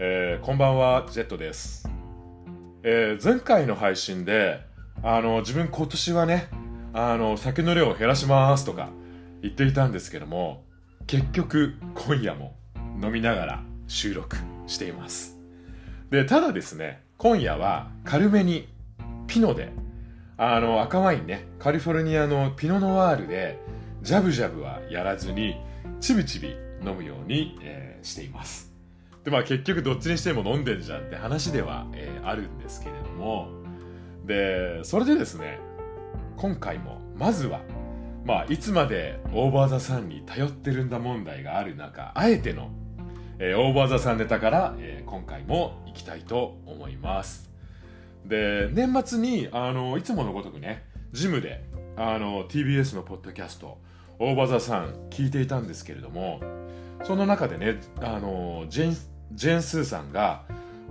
[0.00, 1.90] えーこんばんは、ジェットです。
[2.84, 4.60] えー前回の配信で、
[5.02, 6.46] あの、自分今年はね、
[6.92, 8.90] あの、酒の量を減らしますとか
[9.42, 10.62] 言っていたんですけども、
[11.08, 12.54] 結局、今夜も
[13.02, 14.36] 飲みながら収録
[14.68, 15.36] しています。
[16.10, 18.68] で、ただですね、今夜は軽めに
[19.26, 19.72] ピノで、
[20.36, 23.58] あの、赤ワインね、カリフォルニアのピノノワールで、
[24.02, 25.56] ジャブジャブはやらずに、
[25.98, 26.50] ちびちび
[26.86, 28.67] 飲むように、えーしています。
[29.28, 33.48] で、まあ結局どっちにしても飲んでんじゃんって話では、えーあるんですけれども、
[34.24, 35.60] で、それでですね、
[36.36, 37.60] 今回も、まずは、
[38.24, 42.70] まあ、いつまでオーバーザさんに頼ってるんだ問題がある中、あえての、
[43.38, 47.50] えーオーバーザさんネタから、えー今回も行きたいと思います。
[48.26, 51.64] で、年末に、あの、いつものごとくね、ジムで、
[51.96, 53.78] あの、TBS のポッドキャスト、
[54.18, 56.40] オーバーザさん聞いていたんですけれども、
[57.04, 58.96] その中でね、あの、ジェーン、
[59.32, 60.42] ジェンスーさんが、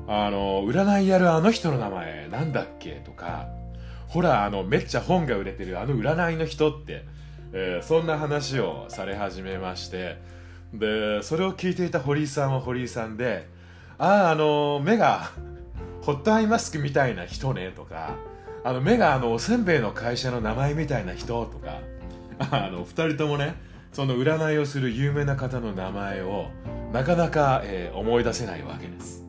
[0.07, 3.01] あの、占いやるあの人の名前なんだっけ？
[3.03, 3.47] とか、
[4.07, 7.03] ほら、あの、めっちゃ本が売れてるあの占いの人って、
[7.53, 10.17] えーそんな話をされ始めまして、
[10.73, 13.47] で、それを聞いていた堀井さんは堀井さんで、
[13.97, 15.31] ああ、あの、目が、
[16.01, 18.15] ホットアイマスクみたいな人ね、とか、
[18.63, 21.79] あの、目があの、おせんべいの会社の名前みたいな人とか、
[22.51, 23.55] あの、二人ともね、
[23.91, 26.51] その占いをする有名な方の名前を、
[26.93, 29.25] なかなか、えー思い出せないわけです。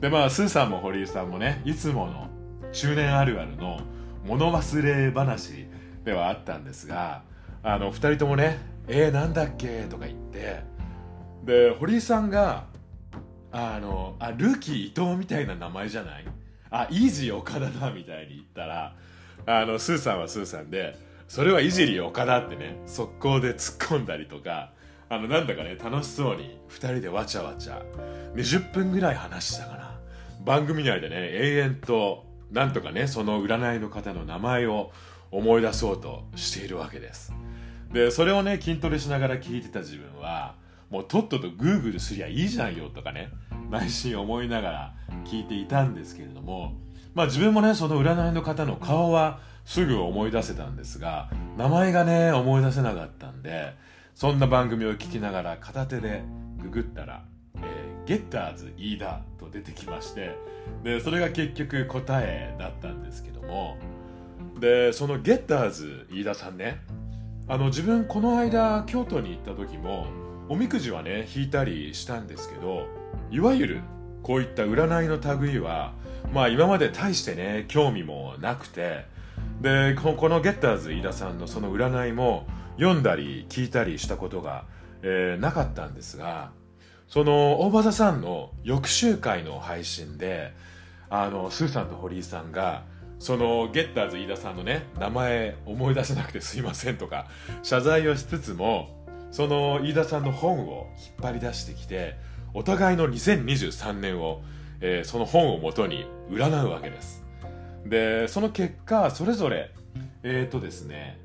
[0.00, 2.28] で、まあ、スーさんも堀井さんもね、いつもの
[2.72, 3.80] 中年あるあるの
[4.24, 5.66] 物忘れ話
[6.04, 7.22] ではあったんですが、
[7.62, 10.62] あの、二人ともね、えー、なんだっけとか言って、
[11.44, 12.66] で、堀井さんが、
[13.52, 16.24] あの、あ、ルーキー伊藤みたいな名前じゃない？
[16.70, 18.94] あ、イージー岡田だみたいに言ったら、
[19.46, 20.96] あの、スーさんはスーさんで、
[21.28, 24.72] それはいじり岡田ってね、速攻で突っ込んだりとか、
[25.10, 27.82] あの、なんだかね、楽しそうに二人でわちゃわちゃ、
[28.34, 30.00] 20分ぐらい話したかな。
[30.44, 34.90] 番組内でね、永遠と、なんとかね、その占いの方の名前を
[35.30, 37.34] 思い出そうとしているわけです。
[37.92, 40.54] で、それをね、筋トレしながら聞いてた自分は、
[40.88, 43.28] もうとっととグーグルすりゃいいじゃんよとかね、
[43.70, 44.94] 内心思いながら
[45.26, 46.72] 聞いていたんですけれども、
[47.14, 53.74] まあ自分もね、その占いの方の顔はすぐ思い出せたんですが、名前がね、思い出せなかったんで、
[54.14, 56.22] そんな番組を聞きながら片手で
[56.62, 57.22] ググったら、
[57.56, 60.34] えーゲッターズ飯田と出てきまして、
[60.82, 63.76] で、それが結局答えだったんですけども、
[64.58, 66.80] で、そのゲッターズ飯田さんね、
[67.46, 70.06] あの自分この間京都に行った時も
[70.48, 72.86] おみくじはね引いたりしたんですけど
[73.30, 73.80] いわゆる
[74.22, 75.94] こういった占いの類は
[76.32, 79.06] まあ今まで大してね興味もなくて
[79.60, 82.46] でこのゲッターズ飯田さんのその占いも
[82.76, 84.64] 読んだり聞いたりしたことが、
[85.02, 86.50] えーなかったんですが
[87.08, 90.52] その大場さんの翌週回の配信で
[91.10, 92.84] あのスーさんと堀井さんが
[93.18, 97.26] そのゲッターズ飯田さんのね名前思い出せなくてすいませんとか
[97.62, 102.16] 謝罪をしつつもその飯田さんの本を引っ張り出してきて
[102.54, 104.42] お互いの2023年を、
[104.80, 107.17] えーその本をもとに占うわけです。
[107.86, 109.72] でその結果それぞれ
[110.22, 111.18] えっ、とですね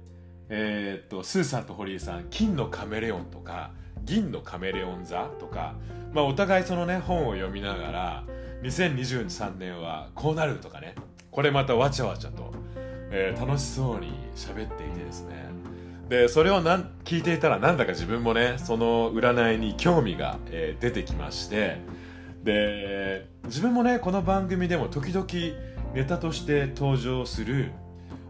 [0.49, 3.71] えっ、とスーさんと堀井さん金のカメレオンとか
[4.03, 5.75] 銀のカメレオン座とか、
[6.13, 8.23] まあ、お互いそのね本を読みながら
[8.63, 10.95] 2023年はこうなるとかね
[11.31, 12.53] これまたわちゃわちゃと、
[13.11, 15.51] えー楽しそうに喋っていてですね。
[16.09, 21.77] でそれをなん聞いていたらなんだか自分もねその占いに興味が、えー出てきまして
[22.43, 25.25] で自分もねこの番組でも時々
[25.93, 27.71] ネタとして登場する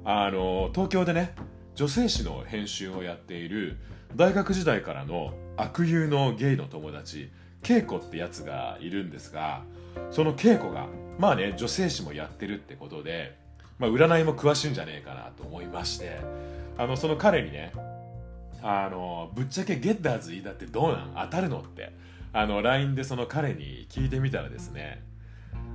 [0.03, 1.33] あの東京でね
[1.75, 3.77] 女性誌の編集をやっている
[4.17, 7.31] 大学時代からの悪友のゲイの友達
[7.67, 9.63] 恵子ってやつがいるんですが
[10.11, 10.87] その恵子が
[11.17, 13.37] まあね女性誌もやってるってことで、
[13.79, 16.19] まあ、占いも詳しいんじゃねえかなと思いまして
[16.77, 17.71] あのその彼にね
[18.61, 21.93] あのぶっちゃけゲッターズ飯田ってどうなん当たるのって
[22.33, 25.01] あの LINE でその彼に聞いてみたらですね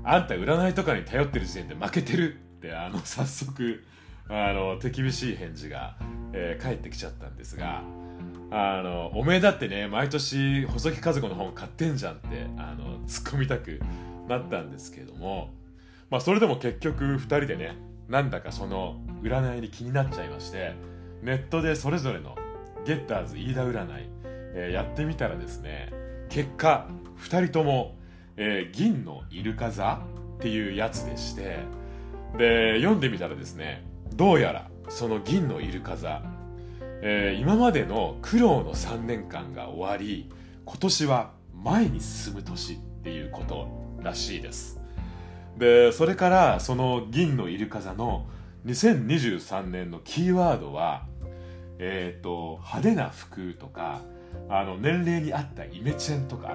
[0.04, 3.84] あんた占いとかに頼ってる時点で負けてるってあの早速
[4.28, 5.96] あの手厳しい返事が、
[6.32, 7.82] えー返ってきちゃったんですが
[8.50, 13.80] あのおめえだってね毎年細木和子の本買ってんじゃんってあの突っ込みたく
[14.28, 15.50] なったんですけれども
[16.10, 17.76] まあそれでも結局2人でね
[18.08, 20.74] なんだかその占いに気になっちゃいまして
[21.22, 22.36] ネットでそれぞれの
[22.86, 24.08] ゲッターズ飯田占い、
[24.54, 25.92] えーやってみたらですね
[26.28, 27.96] 結果2人とも、
[28.38, 30.00] えー銀のイルカ座
[30.38, 31.58] っていうやつでして
[32.38, 36.22] で読んでみたらですねどうやらその銀のイルカ座、
[37.02, 40.30] えー今までの苦労の3年間が終わり
[40.64, 43.68] 今年は前に進む年っていうこと
[44.02, 44.80] らしいです。
[45.58, 48.26] でそれからその銀のイルカ座の
[48.66, 51.06] 2023年のキーワードは
[51.78, 54.00] え、ー、と派手な服とか
[54.48, 56.54] あの年齢に合ったイメチェンとか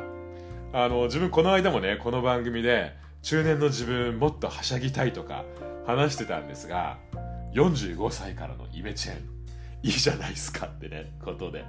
[0.75, 5.45] あの自分この間もねこの番組で中年の自分もっとはしゃぎたいとか
[5.85, 6.97] 話してたんですが
[7.53, 9.17] 45歳からのイメチェン。
[9.83, 11.63] いいじゃないですかってねことで。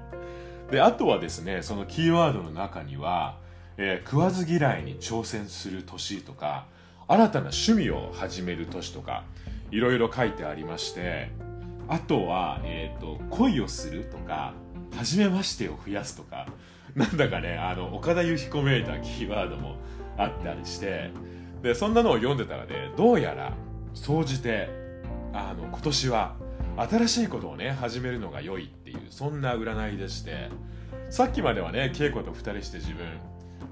[0.71, 3.39] であとはですねそのキーワードの中には、
[3.77, 6.65] えー、食わず嫌いに挑戦する年とか
[7.07, 9.25] 新たな趣味を始める年とか
[9.71, 11.31] いろいろ書いてありまして
[11.89, 14.55] あとは、えーと、恋をするとか
[14.97, 16.47] 初めましてを増やすとか
[16.97, 19.77] なんだかねあの岡田由彦めいたキーワードも
[20.17, 21.11] あったりして
[21.63, 23.53] でそんなのを読んでたらねどうやら
[23.95, 24.69] 総じて
[25.33, 26.37] あの今年は
[26.77, 30.51] 新しいことをね始めるのが良いっていうそんな占いでして
[31.11, 33.07] さっきまではね稽古と2人して自分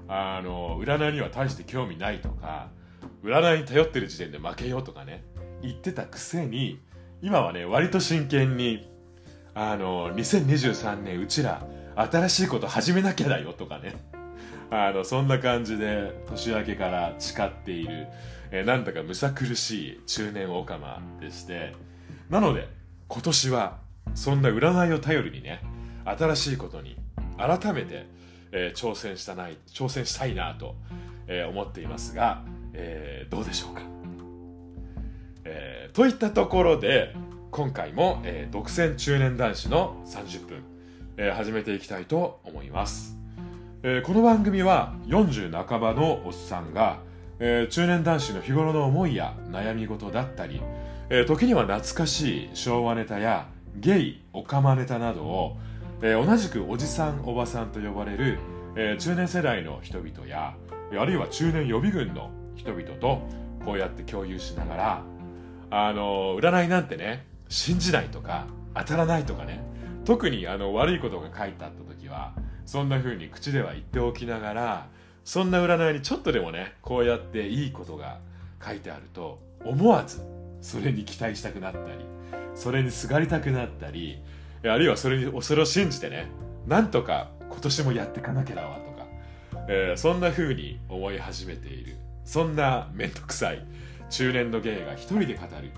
[0.07, 2.69] あの占いには大して興味ないとか
[3.23, 5.23] 占いに頼ってる時点で負けようとかね
[5.61, 6.81] 言ってたくせに
[7.21, 8.89] 今はね割と真剣に
[9.53, 13.95] あの2023年うちら新しいこと始めなきゃだよとかね。
[14.71, 18.07] あのそんな感じで年明けから誓っている、
[18.49, 21.75] えー、なんだかむさ苦しい中年オカマでして。
[22.29, 22.67] なので
[23.07, 23.77] 今年は
[24.15, 25.61] そんな占いを頼りにね
[26.05, 26.97] 新しいことに
[27.37, 28.07] 改めて、
[28.51, 30.75] えー、挑戦したない挑戦したいなと、
[31.27, 32.43] えー、思っていますが、
[32.73, 33.81] えー、どうでしょうか、
[35.45, 37.15] えー、といったところで
[37.51, 40.63] 今回も、えー、独占中年男子の30分、
[41.17, 43.17] えー、始めていきたいと思います、
[43.83, 46.99] えー、この番組は40半ばのおっさんが、
[47.39, 50.61] えー、中年男子の日頃の思いや悩み事だったり
[51.09, 55.57] えー、時には懐かしい昭和ネタやゲイオカマネタなどを、
[56.01, 58.39] えー、同じくおじさんおばさんと呼ばれる、
[58.75, 60.55] えー、中年世代の人々や
[60.97, 63.21] あるいは中年予備軍の人々と
[63.65, 65.03] こうやって共有しながら
[65.69, 69.63] あの占いなんてね信じないとか当たらないとかね
[70.05, 72.33] 特にあの悪いことが書いてあった時は
[72.65, 74.87] そんな風に口では言っておきながら
[75.23, 78.19] そんな占いにちょっとでもねこうやっていいことが
[78.65, 80.21] 書いてあると思わず
[80.61, 81.83] それに期待したくなったり
[82.55, 84.21] それにすがりたくなったり
[84.63, 86.29] あるいはそれにそれを信じてね
[86.67, 89.07] なんとか今年もやっていかなきゃだわとか、
[89.67, 91.97] えー、そんな風に思い始めている。
[92.25, 93.65] そんな面倒くさい
[94.09, 95.71] 中年のゲイが一人で語る、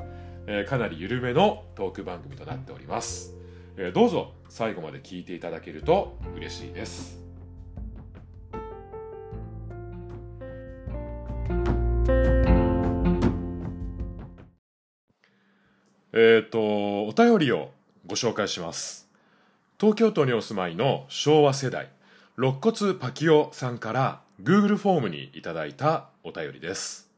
[0.47, 3.34] えー、かなり緩めのトーク番組となっております、
[3.77, 7.25] えー、どうぞ最後まで聞いていただけると嬉しいです
[16.17, 17.71] えっ、ー、と、お便りを
[18.07, 19.09] ご紹介します。
[19.77, 21.89] 東京都にお住まいの昭和世代、
[22.37, 27.09] 肋骨パキオさんから Google フォームにいただいたお便りです。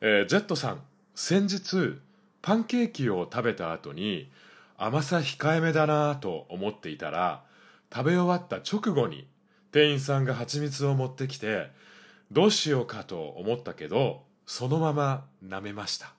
[0.00, 0.80] えー、ジェットさん、
[1.16, 1.98] 先日、
[2.40, 4.30] パンケーキを食べた後に
[4.80, 7.42] 甘さ控えめだなぁと思っていたら、
[7.92, 9.26] 食べ終わった直後に
[9.72, 11.72] 店員さんが蜂蜜を持ってきて、
[12.30, 16.14] どうしようかと思ったけど、そのまま舐めました。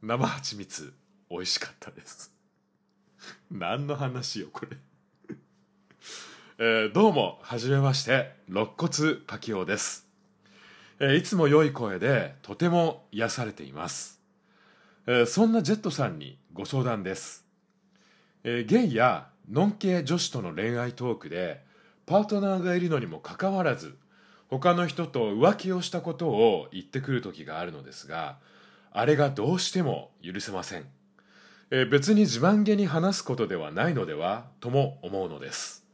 [0.00, 0.94] 生蜂蜜
[1.30, 2.34] 美味しかったです。
[3.50, 4.78] 何の話よこれ。
[6.58, 10.08] えー、どうもはじめまして肋骨パキオです、
[10.98, 14.22] えー、いつも良い声でとても癒されています、
[15.06, 17.45] えー、そんなジェットさんにご相談です、
[18.48, 21.64] えゲイやノン系女子との恋愛トークで
[22.06, 23.96] パートナーがいるのにもかかわらず
[24.48, 28.36] 他の人と浮気をしたことを言ってくる時があるのですが
[28.92, 30.84] あれがどうしても許せません、
[31.72, 35.84] えー、別に自慢げに話すことではないのではとも思うのです。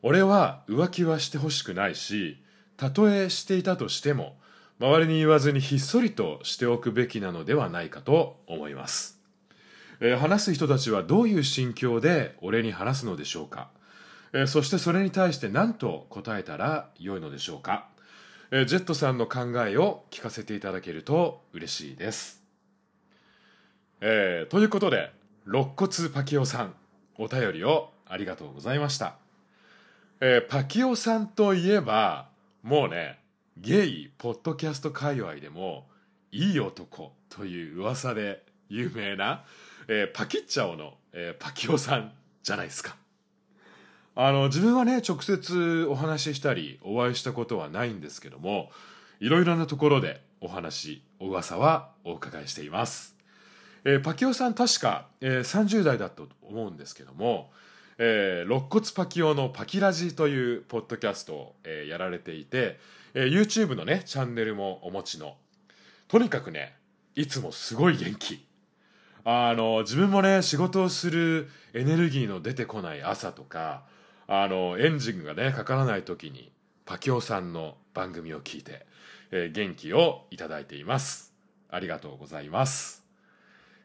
[0.00, 2.38] 俺は浮気はしてほしくないし
[2.76, 4.36] たとえしていたとしても
[4.78, 9.13] 周りに言わずにひっそりとしておくべきなのではないかと思います、
[10.00, 13.68] えー、話す人たちはどういう心境で俺に話すのでしょうか、
[14.32, 17.88] えー、そしてそれに対して何と答えたらよいのでしょうか？
[18.50, 22.42] えジェットさんの考えを聞かせていただけると嬉しいです。
[24.00, 25.12] えー、ということで、
[25.46, 26.74] 肋骨パキオさん、
[27.16, 29.16] お便りをありがとうございました。
[30.20, 32.28] えー、パキオさんといえば、
[32.62, 33.18] もうね、
[33.56, 35.88] ゲイ、ポッドキャスト界隈でも、
[36.30, 39.44] いい男という噂で有名な、
[39.88, 42.12] えー、パキッチャオの、えー、パキオさん
[42.42, 42.96] じゃないですか。
[44.16, 48.70] あの、自分はね、直接お話ししたり、お会いしたことはないんですけども、
[49.20, 53.16] いろいろなところでお話、お噂はお伺いしています。
[53.84, 57.50] えー、パキオさん確か、えー、30代だったと思うんですけども、
[57.98, 62.78] えー、肋骨パキオのパキラジというポッドキャストを、えー、やられていて、
[63.14, 65.36] えー、YouTube のね、チャンネルもお持ちの。
[66.08, 66.76] とにかくね、
[67.14, 68.46] いつもすごい元気。
[69.24, 73.84] あの、自分もね、仕事をするエネルギーの出てこない朝とか、
[74.26, 76.52] あの、エンジンがね、かからない時に、
[76.84, 78.86] パキオさんの番組を聞いて、
[79.30, 81.32] えー、元気をいただいています。
[81.70, 83.02] ありがとうございます。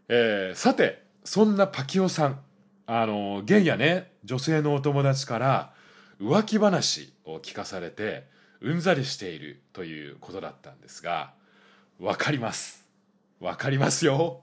[0.10, 2.40] えー、さて、そんなパキオさん、
[2.86, 5.74] あの、ゲイやね、女性のお友達から
[6.20, 8.28] 浮気話を聞かされて、
[8.62, 11.34] うんざりしているということだったんですが、
[12.00, 12.86] わかります。
[13.40, 14.42] わかりますよ。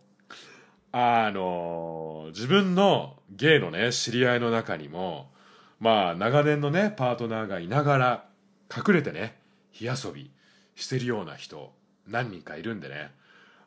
[0.99, 5.31] あの、自分のゲイのね、知り合いの中にも、
[5.79, 8.29] まあ、長年のね、パートナーがいながら、
[8.75, 9.39] 隠れてね、
[9.73, 10.31] 火遊び
[10.75, 11.75] してるような人、
[12.07, 13.11] 何人かいるんでね、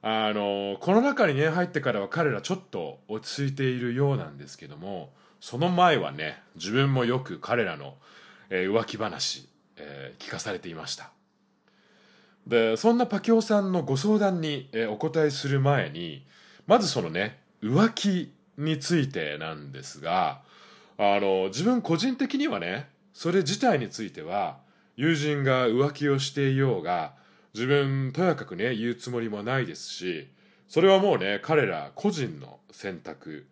[0.01, 7.95] あのこの中にね入ってからは彼らちょっと落ち着いているようなんですけどもその前はね自分もよく彼らの、
[8.49, 11.11] えー、浮気話、えー、聞かされていました。
[12.47, 16.25] でそんなパキオさんのご相談に、えー、お答えする前に
[16.69, 20.41] まずそのね浮気についてなんですが
[20.99, 24.59] あの自分個人的にはねそれ自体については
[24.95, 27.13] 友人が浮気をしていようが
[27.55, 30.27] 自分とやかくね言うつもりもないですし
[30.67, 33.47] それはもうね彼ら個人の選択、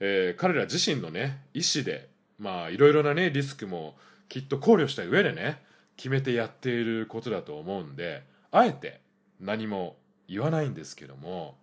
[0.00, 2.08] えー、彼ら自身のね意思で
[2.40, 3.94] まあいろいろなねリスクも
[4.28, 5.62] きっと考慮した上でね
[5.96, 9.00] 決めてやっていることだと思うんであえて
[9.38, 9.94] 何も
[10.26, 11.54] 言わないんですけども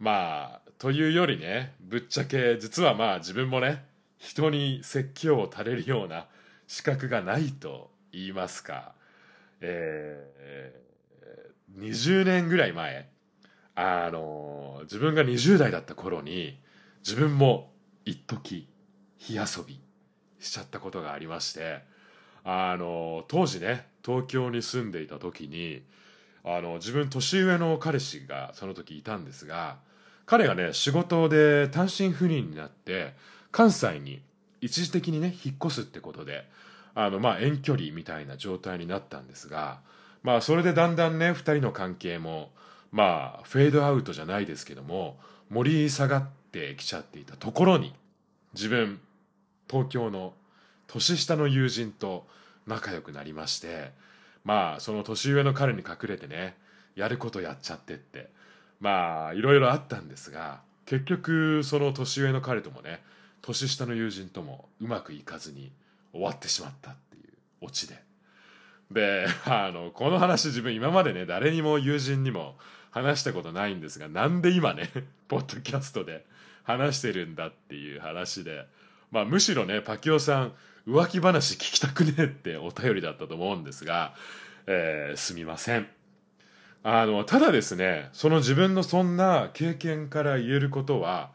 [0.00, 3.84] まあというよりねぶっちゃけ実はまあ自分もね
[4.18, 6.26] 人に説教を垂れるような
[6.66, 8.94] 資格がないと言いますか
[9.60, 10.90] えー
[11.78, 13.08] 20年ぐらい前、
[13.74, 16.58] あの、自分が20代だった頃に、
[17.06, 17.72] 自分も
[18.04, 18.68] 一時
[19.16, 19.80] 火遊び
[20.38, 21.82] しちゃったことがありまして、
[22.44, 25.82] あの、当時ね、東京に住んでいた時に、
[26.44, 29.78] あの、自分年上の彼氏がその時いたんですが、
[30.26, 33.14] 彼がね、仕事で単身赴任になって、
[33.52, 34.22] 関西に
[34.60, 36.48] 一時的にね、引っ越すってことで、
[36.94, 39.80] あの、まあ、遠距離みたいな状態になったんですが、
[40.22, 42.50] まあそれでだんだんね2人の関係も
[42.92, 45.18] まあフェードアウトじゃないですけども
[45.48, 47.94] 盛り下がってきちゃっていたところに
[48.54, 49.00] 自分
[49.68, 50.34] 東京の
[50.86, 52.26] 年下の友人と
[52.66, 53.92] 仲良くなりまして
[54.44, 56.56] まあその年上の彼に隠れてね
[56.96, 58.30] やることやっちゃってって。
[58.80, 63.02] まあいろいろあったんですが結局その年上の彼ともね
[63.42, 65.70] 年下の友人ともうまくいかずに
[66.12, 68.02] 終わってしまったっていうオチで。
[68.90, 72.56] で、 あの、この話自分今までね、誰にも友人にも
[72.90, 74.90] 話したことないんですが、なんで今ね、
[75.28, 76.26] ポッドキャストで
[76.64, 78.66] 話してるんだっていう話で、
[79.10, 80.52] まあむしろね、パキオさん、
[80.86, 84.14] 浮気話聞きたくねえってお便りだったと思うんですが、
[84.66, 85.86] えー、すみません。
[86.82, 91.30] あの、ただですね、その自分のそんな経験から言えることは、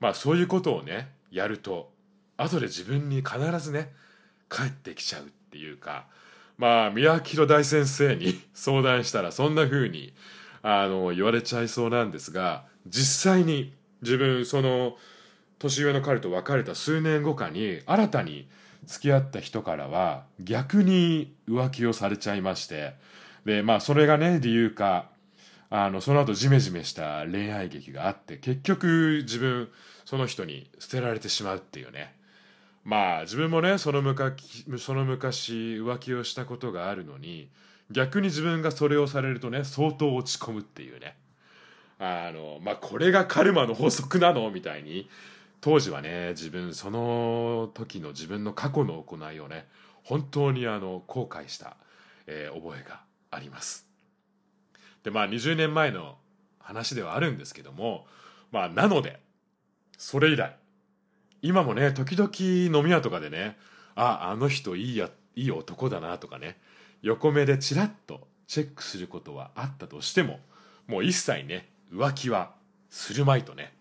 [0.00, 1.92] まあそういうことをね、やると、
[2.36, 3.92] 後で自分に必ずね、
[4.50, 6.06] 帰ってきちゃうっていうか、
[6.56, 10.12] まあ、宮城大先生に 相談したらそんな風に、
[10.62, 14.96] あの、言われちゃいそうなんですが、実際に自分、その、
[15.58, 18.48] 年上の彼と別れた数年後かに、新たに
[18.86, 22.94] 付き合った人からは、逆に浮気をされちゃいまして、
[23.44, 25.08] で、まあ、それがね、理由か、
[25.70, 29.68] あの、その後ジメジメした恋愛劇があって、結局自分、
[30.04, 32.16] その人に捨てられてしまうっていうね。
[32.84, 37.50] まあ自分もねその昔その昔浮気をしたことがあるのに
[37.90, 41.14] 逆に自分がそれをされるとね相当落ち込むっていうね
[41.98, 44.50] あのまあこれがカルマの法則なの？
[44.50, 45.10] みたいに
[45.60, 49.66] 当時はね自分その時の自分の過去の行いをね
[50.04, 51.76] 本当にあの後悔した、
[52.26, 53.00] えー、覚えが
[53.30, 53.86] あります。
[55.02, 56.16] でまあ20年前の
[56.60, 58.06] 話ではあるんですけども
[58.52, 59.20] まあなので
[59.96, 60.56] それ以来
[61.42, 63.56] 今もね時々飲み屋とかでね
[63.94, 66.58] ああの人いいやいい男だなとかね
[67.02, 70.40] 横目でチラッとチェックすることはあったとしても
[70.86, 72.52] もう一切ね浮気は
[72.90, 73.74] するまいとね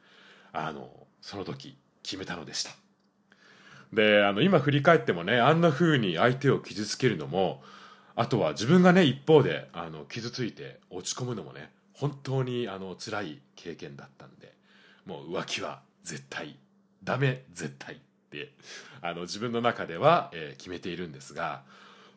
[0.52, 0.90] あの
[1.28, 2.72] その時決めたのでした。
[3.92, 7.62] であの今振り返ってもねあんな風に相手を傷つけるのも
[8.16, 14.54] あとは自分がね一方であの傷ついて落ち込むのもね本当にあの辛い経験だったんで
[15.06, 16.56] もう浮気は絶対
[17.04, 17.98] ダメ絶対っ
[18.32, 18.54] て
[19.02, 21.64] あの自分の中では、えー、決めているんですが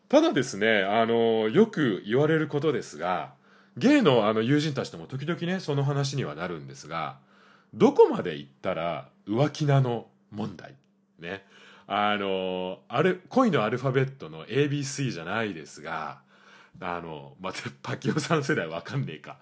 [0.08, 3.32] ただですねあのよく言われることですが
[3.76, 7.16] ゲイのあの友人たちとも時々ねその話にはなるんですが
[7.72, 10.74] どこまで行ったら浮気なの問題。
[11.18, 11.44] ね。
[11.86, 16.20] あのあれ恋のアルファベットの ABC じゃないですが
[16.80, 19.38] あのまたパキオさん世代わかんねえか。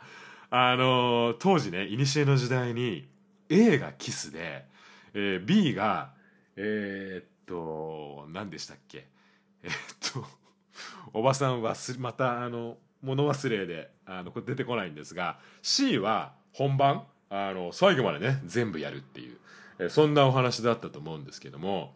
[0.51, 3.07] あの当時ね古の時代に
[3.51, 4.65] A がキスで、
[5.13, 6.13] えー、B が
[6.57, 9.07] えー、っと何でしたっけ？
[9.63, 10.27] えー、っと
[11.13, 17.05] おばさんはまたあの物忘れであの出てこないんですが C は本番？
[17.31, 19.37] あの最後までね全部やるっていう、
[19.79, 21.93] えそんなお話だったと思うんですけども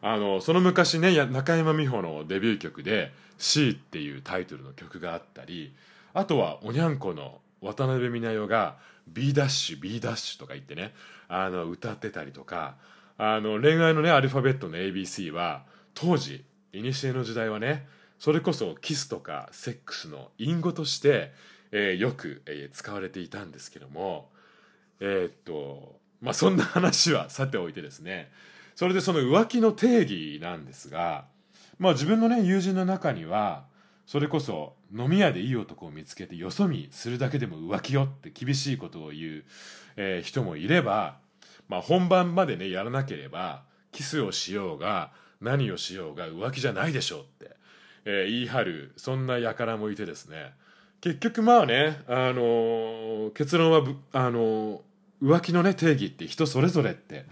[0.00, 5.74] あのその昔ね中山美穂のデビュー曲で「C」っていうタイトルの曲があったり
[6.12, 8.76] あとはおにゃんこの渡辺美奈代が
[9.08, 10.94] B ダッシュ B ダッシュとか言ってね
[11.28, 12.76] あの歌ってたりとか
[13.16, 17.86] あの恋愛のねアルファベットの ABC は当時古の時代はね
[18.18, 21.32] それこそキスとかセックスの隠語として、
[21.72, 24.28] えー、よく、えー、使われていたんですけども
[25.06, 28.30] えー、っとまあそんな話はさておいてですね。
[28.74, 31.26] それでその浮気の定義なんですが
[31.78, 33.66] まあ自分のね友人の中には
[34.06, 39.44] それこそ飲み屋でいい男を見つけてよそ見するだけでも浮気よって厳しいことを言う、
[39.96, 41.18] えー、人もいれば、
[41.68, 47.56] まあ、本番までねやらなければキスをしようが何をしようが浮気じゃないでしょうって、
[48.04, 50.54] えー、言い張るそんな輩もいてですね。
[51.00, 53.82] 結局まあね、あのー、結論は
[54.12, 54.80] あの
[55.24, 57.24] 浮気のね定義って人それぞれって、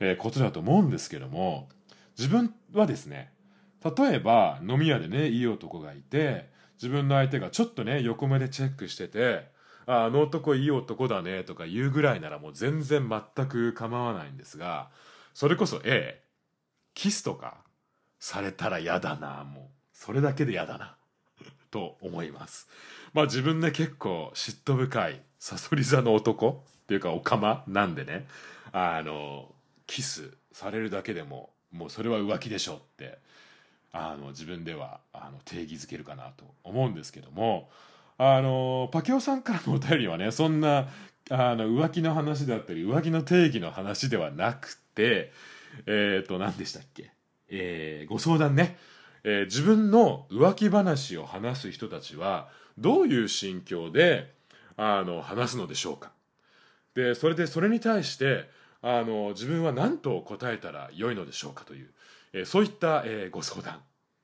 [0.00, 1.68] えー、ことだと思うんですけども
[2.18, 3.32] 自分はですね
[3.84, 9.52] 例えば飲み屋でねいい男がいて自分の相手がちょっとね横目でチェックしてて
[9.86, 14.88] 「ああの男いい男だね」とか言うぐらいならもう全然全く構わないんですが
[15.34, 16.22] それこそ A
[16.94, 17.58] キスとか
[18.18, 20.96] されたら嫌だなもうそれだけで嫌だな
[21.70, 22.68] と思います。
[23.12, 28.26] まあ自分ね結構嫉妬深いさそり座の男っていうかおかまなんでね。
[28.72, 29.52] あの
[29.86, 33.18] キスされるだけでももうそれは浮気でしょって
[33.92, 37.68] あの自分ではあの定義づけるかなと思うんですけども。
[38.16, 40.88] あのパケオさんからのお便りはねそんな
[41.30, 45.32] あの浮気の話だったり浮気の定義の話ではなくて
[45.86, 47.10] えっ、ー、と何でしたっけ、
[47.48, 48.78] えー、ご相談ね、
[49.24, 54.32] えー、自分の浮気話を話す人たちはどういう心境で
[54.76, 56.13] あの話すのでしょうか？
[56.94, 58.48] でそれでそれに対して
[58.82, 61.90] あの自分は何と答えたらよいのでしょうかという
[62.34, 63.80] えそういった、えご相談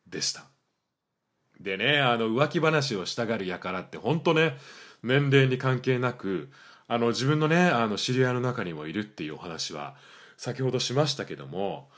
[0.07, 0.45] でした。
[1.61, 4.57] でねあの浮気話をしたがる輩って本当ね
[5.03, 6.51] 年齢に関係なく
[6.89, 9.95] あの自分のねあの知り合いの中にもいるっていうお話は
[10.37, 11.91] 先ほどしましたけども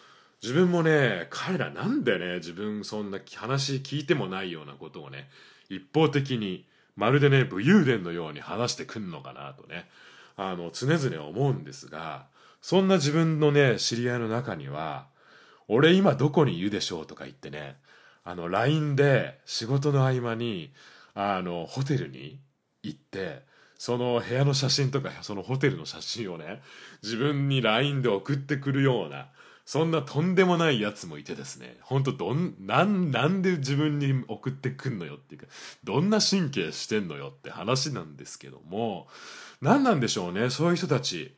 [0.43, 5.31] 自分もね彼らなんでね自分そんな話聞いてもないようなことをね
[5.71, 9.89] 一方的にまるでね武勇伝のように話してくんのかなとね
[10.37, 12.27] あの常々思うんですが
[12.61, 15.07] そんな自分のね知り合いの中には
[15.69, 17.77] 俺今どこにいるでしょうとか言ってね、
[18.25, 20.73] あの、LINE で仕事の合間に、
[21.15, 22.41] あの、ホテルに
[22.83, 23.43] 行って、
[23.79, 26.61] その部屋の写真とか、そのホテルの写真をね、
[27.03, 29.29] 自分に LINE で送ってくるような、
[29.65, 35.47] そんなとんでもないやつもいてですね、ほんとどん、なん、なんで自分に送ってくんのよっていうか、
[35.85, 39.07] どんな神経してんのよって話なんですけども、
[39.61, 41.35] 何なんでしょうね、そういう人たち。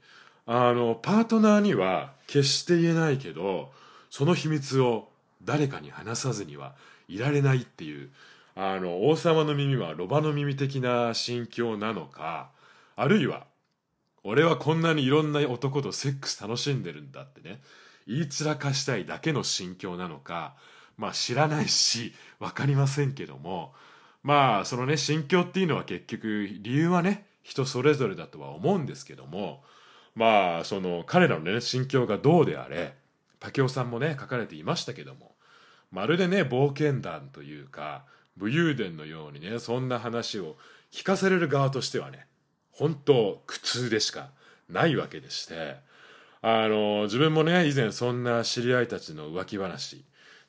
[0.46, 3.72] あの、パートナーには決して言えないけど、
[4.10, 5.08] その秘密を
[5.42, 6.74] 誰かに話さずには
[7.08, 8.10] いられないっていう
[8.56, 12.50] あの王様の耳はロバの耳的な心境なのか
[12.96, 13.46] あるいは
[14.22, 17.60] 俺はこんなにいろんな男とセックス楽しんでるんだってね
[18.06, 20.54] 言い散らかしたいだけの心境なのか
[20.96, 23.72] まあ知らないし分かりませんけども
[24.22, 29.62] まあそのね心境っていうのは結局理由はね人それぞれだとは思うんですけども
[30.14, 32.94] まあその彼らのね心境がどうであれ
[33.40, 35.32] 武雄さんもね書かれていましたけども
[35.90, 38.04] まるでね冒険団というか
[38.36, 40.56] 武勇伝のようにねそんな話を
[40.90, 42.26] 聞かされる側としてはね
[42.72, 44.30] 本当苦痛でしか
[44.68, 45.76] ないわけでして
[46.46, 50.04] あの自分もね以前そんな知り合いたちの浮気話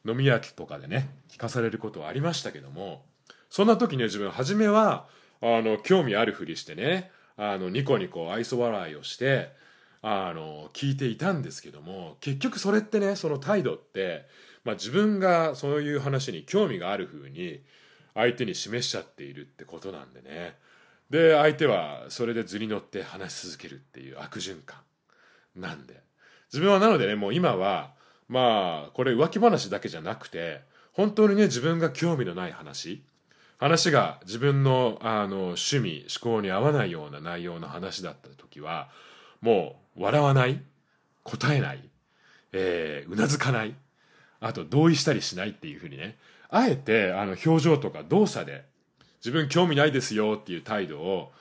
[0.05, 3.05] 飲み屋とかでね聞かされることはありましたけども
[3.49, 5.07] そんな時に自分初めは
[5.41, 9.53] あの興味あるふりしてねあのニコニコ愛想笑いをして
[10.01, 14.25] あの聞いていたんですけども結局それってねその態度って、
[14.65, 17.61] まあ、自分がそういう話に興味がある風に
[18.15, 20.57] 相手に示しちゃっているってことなんでね。
[21.09, 24.79] で相手はそれで図に乗って話し続けるっていう悪循環。
[25.55, 26.05] なんで。
[26.51, 27.91] 自分はなのでねもう今は
[28.29, 30.61] まあこれ浮気話だけじゃなくて
[30.93, 33.03] 本当にね自分が興味のない話
[33.57, 38.89] 話が自分のあの趣味思考に合わないような内容の話だった時は
[39.41, 40.61] もう笑わない
[41.23, 41.89] 答えない、
[42.51, 43.75] えー、うなずかない
[44.39, 46.17] あと同意したりしないっていうふうにね
[46.49, 48.63] あえてあの表情とか動作で
[49.19, 51.31] 自分興味ないですよっていう態度を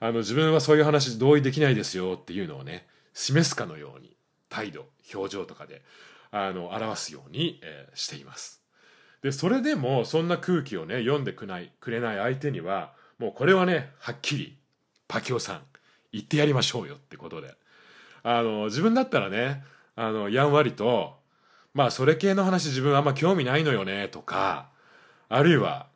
[0.00, 4.16] あの自分はそういう話同意できないですよっていうのをね示すかのように
[4.48, 5.82] 態度表情とかで
[6.30, 8.62] あの表すように、えー、しています。
[9.22, 14.58] でそれでもそんな空気をね読んでくないくれない相手にはもうこれはねはっきり
[15.08, 15.62] パキオさん
[16.12, 17.54] 言ってやりましょうよってことで。
[18.26, 19.62] あの自分だったらね
[19.96, 21.18] あのやんわりと
[21.74, 24.70] まあそれ系の話自分あんま興味ないのよねとか
[25.28, 25.88] あるいは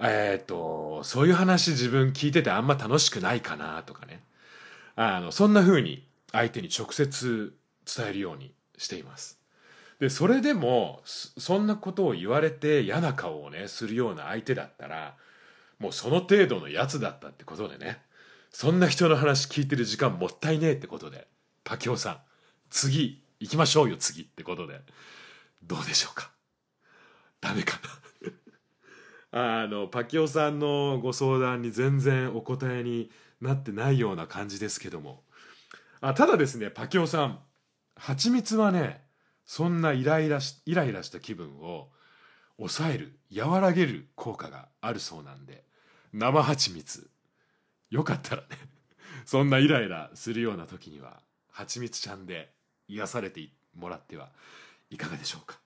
[0.00, 4.24] えっ、ー、とそういう話自分聞いててあんま楽しくないかなとかね。
[4.96, 7.54] あのそんな風に相手に直接
[7.86, 9.38] 伝えるようにしています。
[10.00, 15.14] でそれでもそんなことを言われて嫌な顔をねするような相手だったら
[15.78, 18.02] もうその程度のやつだったってことでね
[18.50, 21.28] そんな人の話聞いてる時間もったいねえってことで
[21.62, 22.18] パキオさん
[22.70, 24.80] 次行きましょうよ次ってことで
[25.62, 26.32] どうでしょうか？
[27.40, 27.78] ダメか
[29.32, 29.62] な？
[29.62, 35.23] あのパキオさんのご相談に全然お答えになってないような感じですけども。
[36.06, 37.38] あただですねパキオさん
[37.96, 39.04] 蜂蜜はね
[39.46, 41.88] そんなイライラしイライラした気分を
[42.58, 45.64] 抑える和らげる効果があるそうなんで
[46.12, 47.08] 生蜂蜜
[47.88, 48.48] よかったらね
[49.24, 52.52] そんなイライラするような時には蜂蜜ちゃんで
[52.86, 54.30] 癒されてもらっては
[54.90, 55.58] いかがでしょうか。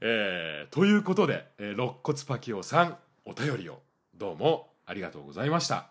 [0.00, 3.82] えー、ということで、えー、肋骨パキオさんお便りを
[4.14, 5.90] どうもありがとうございました。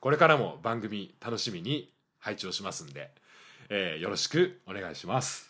[0.00, 3.10] これからも番組楽しみに配置をしますんで、
[3.68, 5.48] えー、よろしくお願いします。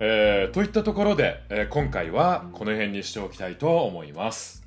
[0.00, 4.62] えー、といったところで、えー、今回はこの辺にしておきたいと思います。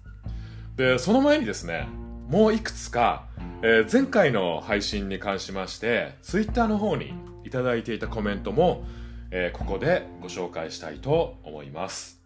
[0.75, 1.87] で、その前にですね、
[2.27, 3.27] もういくつか、
[3.61, 7.13] えー、前回の配信に関しまして、Twitter の方に
[7.45, 8.83] いただいていたコメントも、
[9.31, 12.20] えー、ここでご紹介したいと思います。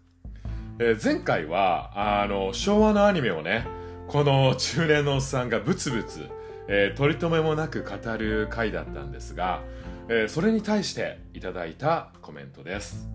[0.77, 3.65] えー、前回は、あの、昭和のアニメをね、
[4.07, 6.29] この中年のおっさんがブツブツ、
[6.67, 9.61] えー、取り留めもなく語る回だったんですが、
[10.09, 13.07] えー、それに対していただいたコメントです、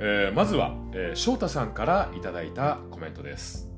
[0.00, 3.68] えー、まずは、えー、翔太さんからいただいたコメントです、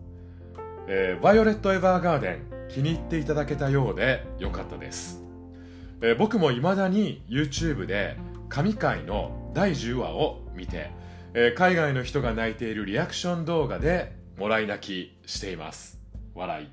[0.87, 5.22] えー、バイオレット・エヴァーガーデン気に入っていただけたようでよかったです、
[6.00, 8.16] えー、僕も未だに YouTube で
[8.48, 10.90] 神回の第10話を見て、
[11.35, 14.81] えー、海外の人が泣いているリアクション動画でもらい泣
[15.25, 16.01] きしています。
[16.35, 16.68] 笑い、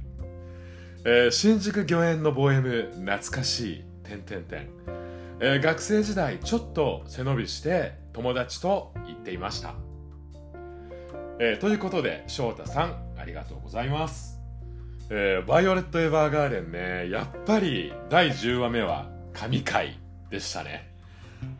[1.05, 3.89] えー、新宿御苑のボエム懐かしい。
[4.09, 4.67] 点点点
[5.39, 9.75] え、学生時代ちょっと背伸びして友達と言っていました、
[11.39, 14.41] えー、ということで翔太さんありがとうございます、
[15.09, 17.09] えー、バイオレット・エヴァーガーデンね。
[17.09, 20.88] やっぱり第10話目は神回でしたね。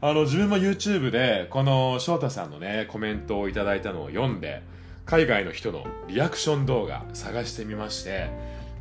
[0.02, 4.62] あの自分も YouTube でこの翔太さんのねコメントをいただいたのを読んで
[5.06, 8.30] 海外の人のリアクション動画探してみまして、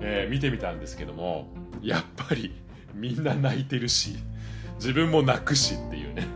[0.01, 1.49] えー、見てみたんですけども
[1.81, 2.55] やっぱり
[2.95, 4.17] みんな泣いてるし
[4.77, 6.27] 自分も泣くしっていうね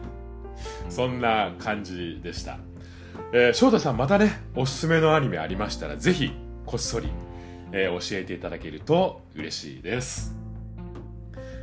[0.89, 2.59] そんな感じでした、
[3.33, 6.33] えー、翔太さんまたねおすすめのアニメありましたらぜひ
[6.67, 7.09] こっそり、
[7.73, 10.35] えー、教えていただけると嬉しいです、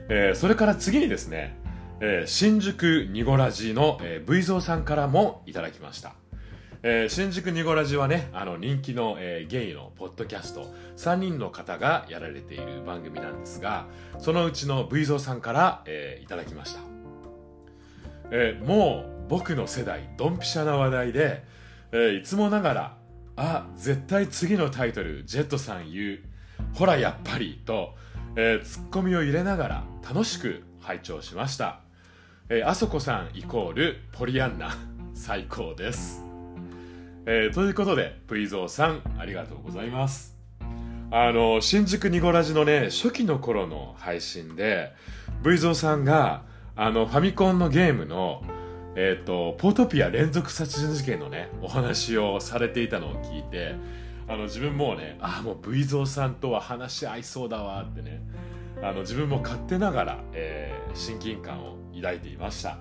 [0.10, 1.58] えー、それから次にですね、
[2.02, 6.14] えー、新宿ニゴラジの、えー、V 蔵さんからもいただきました
[6.82, 16.80] えー、新宿ニゴラジはね、あの人気の、えー、ゲイのポッドキャスト、3人の方がやられている番組なんですが、そのうちの V ゾーさんから、えー、いただきました。
[18.32, 21.44] えー、もう僕の世代、ドンピシャな話題で、
[21.92, 22.98] えー、いつもながら、
[23.36, 26.20] あ、絶対次のタイトル、ジェットさん言う、
[26.76, 27.96] ほらやっぱり、と、
[28.38, 31.89] えー、ツッコミを入れながら楽しく拝聴しました。
[32.52, 34.76] えー、あそこさんイコールポリアンナ、
[35.14, 36.26] 最高です。
[37.28, 40.36] えー、ということで、プイゾーさん、ありがとうございます。
[41.12, 44.94] あの、新宿ニゴラジのね、初期の頃の配信で、
[45.44, 46.42] ブイゾーさんが、
[46.76, 48.42] あの、ファミコンのゲームの、
[48.96, 53.76] えっ、ー、と、ポートピア連続殺人事件のね、お話をされていたのを聞いて、
[54.28, 58.24] あの、自分もうね、ああ、もうブイゾーさんとは話し合いそうだわってね、
[58.82, 62.80] あの、自分も勝手ながら、えー、親近感を抱いていました。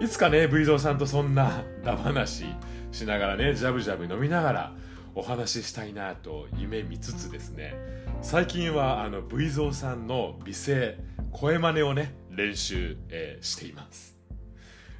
[0.00, 2.44] いつかね、ブイゾーさんとそんな、だ話、
[2.92, 4.72] しながらねジャブジャブ飲みながら
[5.14, 7.74] お話ししたいなと夢見つつですね。
[8.20, 10.98] 最近はあの V ゾーさんの美声
[11.30, 14.16] 声真似をね練習、えー、しています、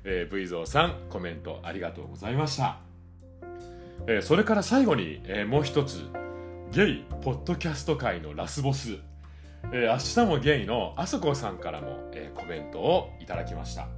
[0.04, 2.78] えー、V ゾーさんコメントありがとうございました、
[4.06, 6.04] えー、それから最後に、えー、もう一つ
[6.70, 8.98] ゲイポッドキャスト界のラスボス、
[9.72, 13.88] えー、明日もゲイのあそこさんからも、えー、コメントをいただきました。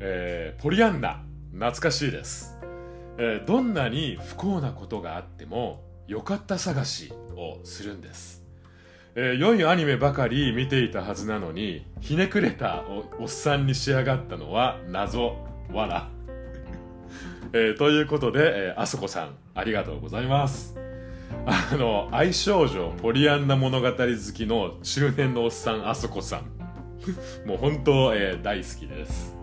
[0.00, 2.58] えー、ポリアンナ、懐かしいです、
[3.18, 3.44] えー。
[3.44, 8.44] どんなに不幸なことがあっても、良かった探しをするんです。
[9.14, 12.84] えー、良いアニメばかり見ていたはずなのに、ひねくれた
[13.18, 15.36] おっさんに仕上がったのは謎、
[15.72, 16.08] わら。
[17.52, 20.87] えー、ということで、えー、あそこさん、ありがとうございます。
[21.50, 23.96] あの、愛少女ポリアンナ物語好
[24.34, 27.48] きの中年のおっさんあそこさん。
[27.48, 29.34] もう本当、えー、大好きです。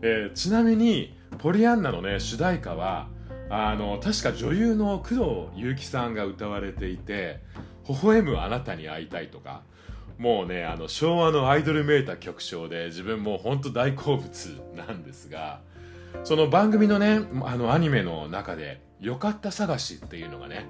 [0.00, 3.08] えー、ちなみに、ポリアンナのね、主題歌は、
[3.50, 7.40] あの、確か女優の工藤祐樹さんが歌われていて、
[7.86, 9.60] 微笑むあなたに会いたいとか、
[10.16, 15.60] もうね、あの、昭和のアイドルメーター曲調で自分も本当大好物なんですが、
[16.24, 20.64] その番組のね、あのアニメの中で、よかった探しっていうのがね、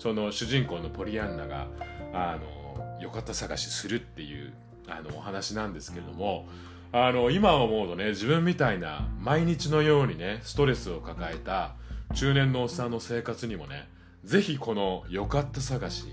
[0.00, 1.68] その主人公のポリアンナが
[2.14, 4.50] あのよかった探しするっていう
[4.88, 6.46] あのお話なんですけれども
[6.90, 11.74] あの今思うとね自分みたいな毎日のようにねストレスを抱えた
[12.14, 13.88] 中年のおっさんの生活にもね
[14.24, 16.06] ぜひこのよかった探し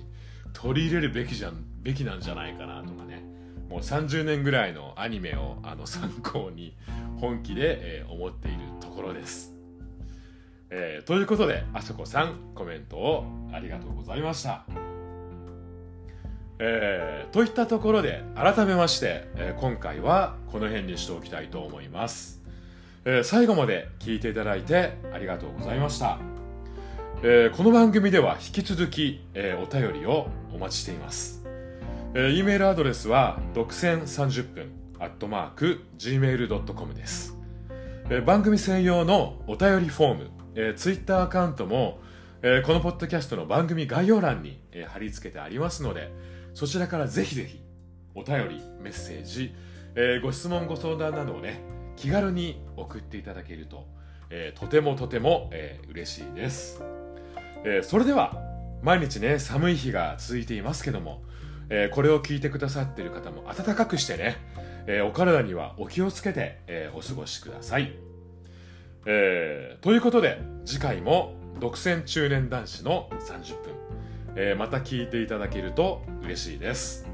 [0.52, 3.23] 取り入れるべきじゃんべきなんじゃないかなとかね
[3.69, 6.76] もう30年ぐらいのアニメをあの参考に
[7.21, 9.56] 本気で、えー、思っているところです。
[10.69, 14.65] えー、ということで、あそこさん、コメントをありがとうございました。
[16.60, 22.41] えー、といったところで、改めまして、えー、今回はこの辺にしておきたいと思います。
[23.06, 26.19] えー、最後まで聞いていただいてありがとうございました。
[27.23, 31.43] えー、この番組では引き続き、えー、お便りをお待ちしています。
[32.13, 37.38] えー、e メールアドレスは、独占30分、アットマーク、gmail.com です。
[38.10, 41.99] え、番組専用のお便りフォーム、えー、ツイッターアカウントも、
[42.41, 46.11] えー、このポッドキャストの番組概要欄に、えー、貼り付けてありますので、
[46.55, 47.61] そちらからぜひぜひ
[48.15, 49.53] お便り、メッセージ、
[49.93, 51.61] えー、ご質問、ご相談などをね、
[51.95, 53.85] 気軽に送っていただけると、
[54.31, 56.81] えー、とてもとても、えー、嬉しいです。
[57.63, 58.33] えー、それでは、
[58.81, 61.21] 毎日ね、寒い日が続いていますけども、
[61.69, 64.37] えー、これを聞いてくださっている方も暖かくしてね、
[64.87, 67.93] えー、お体にはお気をつけて、えー、お過ごしください。
[69.05, 73.73] えー、ということで次回も独占中年男子の30分、
[74.36, 77.07] えー、また聞いていただけると嬉しいです。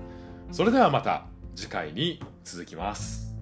[0.51, 3.32] それではまた次回に続きます。